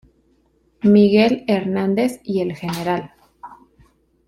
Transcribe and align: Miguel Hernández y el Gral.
Miguel 0.81 1.43
Hernández 1.47 2.21
y 2.23 2.41
el 2.41 2.53
Gral. 2.53 3.13